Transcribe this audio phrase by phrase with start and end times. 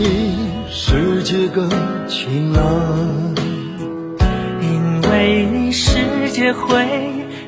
[0.00, 1.68] 你世界更
[2.06, 2.62] 晴朗，
[4.62, 6.86] 因为你世界会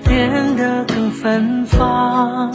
[0.04, 2.52] 变得更芬芳。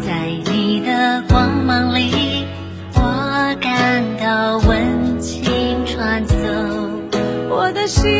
[0.00, 2.46] 在你的光芒里，
[2.94, 6.36] 我感到温情传送，
[7.50, 8.10] 我的心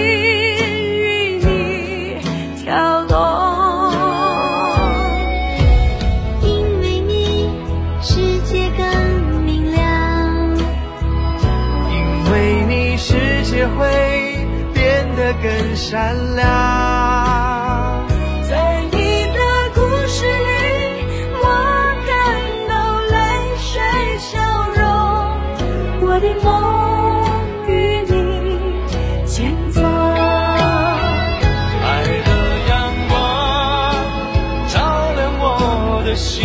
[13.64, 13.80] 世界会
[14.74, 16.44] 变得更善良。
[18.46, 19.38] 在你的
[19.74, 21.42] 故事里，我
[22.06, 22.12] 感
[22.68, 23.16] 到泪
[23.56, 23.72] 水
[24.18, 24.36] 消
[24.74, 24.84] 融，
[26.02, 26.46] 我的梦
[27.66, 27.72] 与
[28.06, 28.12] 你
[29.26, 29.32] 前
[29.70, 29.80] 走。
[31.86, 31.86] 爱
[32.26, 32.28] 的
[32.68, 32.72] 阳
[33.08, 33.12] 光
[34.68, 34.74] 照
[35.16, 35.42] 亮我
[36.04, 36.44] 的心，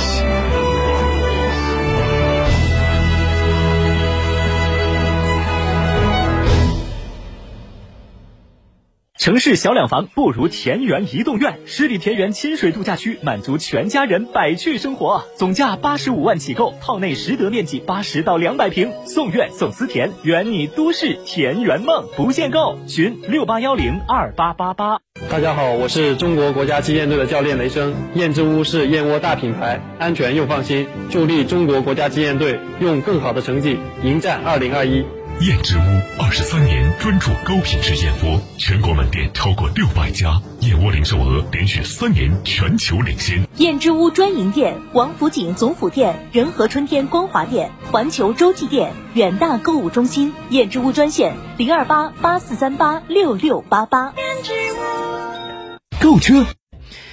[9.21, 25.10] 城市小两房不如田园一栋院，十里田园亲水度假区满足全家人百趣生活，总价八十五万起购，套内实得面积八十到两百平，送院送私田，圆你都市田园梦，不限购，群六八幺零二八八八。
[25.29, 27.93] 大家好，我是中国国家击剑队的教练雷声。
[28.15, 35.05] 燕之屋是燕窝大品牌，安全又放心，助力中国国家击剑队用更好的成绩迎战二零二一。
[35.39, 35.81] 燕之屋
[36.19, 43.47] 二十三年专注高品质燕窝，全国门店超过六百家，燕窝零售额连续三年全球领先。
[43.55, 50.33] 燕之屋专营店：王府井总府店、仁和春天光华店、环球洲际店、远大购物中心。
[50.49, 54.13] 燕之屋专线：零二八八四三八六六八八。
[56.01, 56.47] 购车。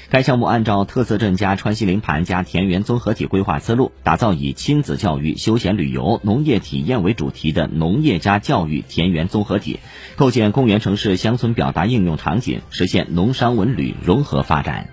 [0.08, 9.78] 该项目按照特色镇加川西林盘加田园综合体规划思路，打造以亲子教育、休闲旅游、农业体验为主题的农业加教育田园综合体，
[10.16, 14.88] 构建公园城市乡村表达应用场景，实现农商文旅融合发展。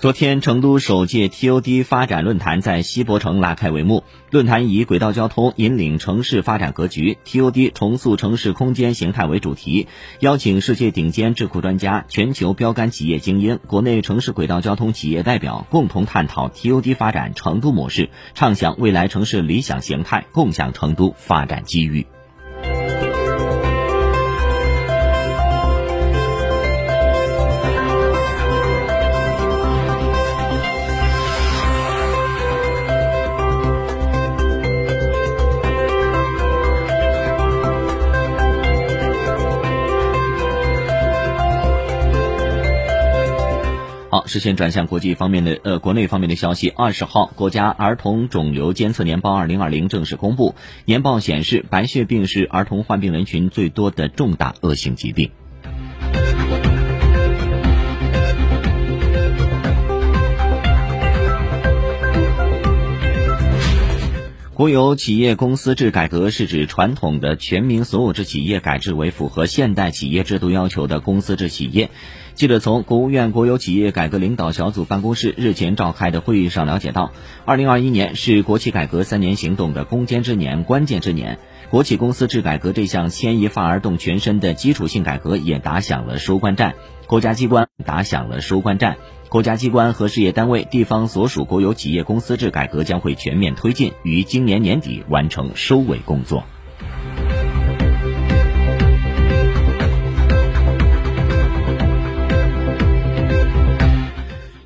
[0.00, 4.04] 昨天，成都首届 TOD 发展论坛在西博城拉开帷幕。
[4.30, 9.88] 论坛以“轨道交通引领城市发展格局，TOD 重塑城市空间形态”为主题，
[10.20, 22.06] 邀请世界顶尖智库专家、全球标杆企业精英、国内城市轨道交通企业代表，共同探讨 TOD 发展成都模式，畅想未来城市理想形态，共享成都发展机遇。
[44.10, 46.70] 好，视线转向国际方面的呃国内方面的消息。
[46.70, 50.54] 二十号，国家儿童肿瘤监测年报二零二零正式公布，
[50.86, 55.30] 年报显示，白血病是儿童患病人群最多的重大恶性疾病。
[64.58, 71.90] 国有企业公司制改革是指传统的全民所有制企业改制为符合现代企业制度要求的公司制企业。
[72.34, 77.12] 记者从国务院国有企业改革领导小组办公室日前召开的会议上了解到，
[77.44, 81.38] 二零二一年是国企改革三年行动的攻坚之年、关键之年。
[81.70, 86.74] 国企公司制改革这项牵一发而动全身的基础性改革也打响了收官战，
[87.06, 88.96] 国家机关打响了收官战。
[89.28, 96.44] 国家机关和事业单位、地方所属国有企业公司制改革将会全面推进，于今年年底完成收尾工作。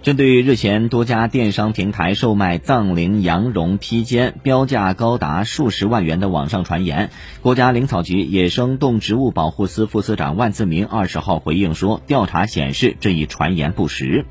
[0.03, 7.11] 针对日前多家电商平台售卖藏羚羊绒披肩，标价高达数十万元的网上传言，
[7.41, 14.25] 国家林草局野生动植物保护司副司长万自明二十号回应说，调查显示这一传言不实。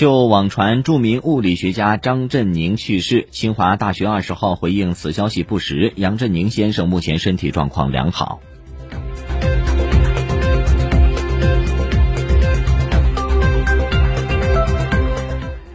[0.00, 8.40] 就网传著名物理学家张振宁去世清华大学二十号回应此消息不实杨振宁先生目前身体状况良好。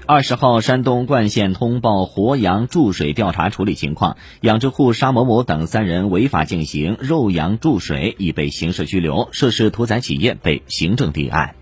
[0.07, 11.55] 二十号，山东冠县通报活羊注水调查处理情况，养殖户沙某某等三人违法进行肉羊注水，已被刑事拘留，涉事屠宰企业被行政立案。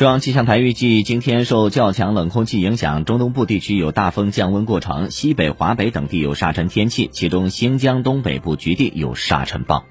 [0.00, 9.84] 中央气象台预计，今天受较强冷空气影响，中东部地区有大风降温过程，西北、华北等地有沙尘天气，其中新疆东北部局地有沙尘暴。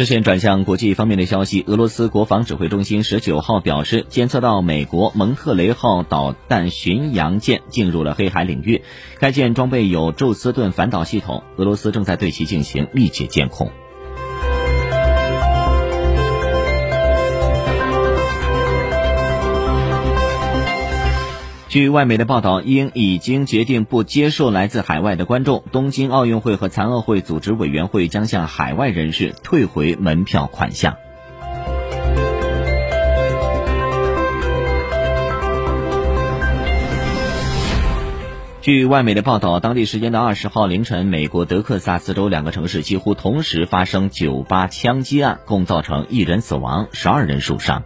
[0.00, 8.80] 视线转向国际方面的消息，俄罗斯国防指挥中心十九号表示，监测到美国蒙特雷号导弹巡洋舰进入了黑海领域，
[9.18, 13.70] 该舰装备有宙斯盾反导系统，俄罗斯正在对其进行密切监控。
[21.70, 25.62] 据外媒的报道，英已经决定不接受来自海外的观众。
[25.70, 30.96] 东京奥运会和残奥会组织委员会将向海外人士退回门票款项。
[38.60, 47.84] 据外媒的报道，当地时间的二十号凌晨，美国德克萨斯州两个城市几乎同时发生酒吧枪击案，共造成一人死亡，十二人受伤。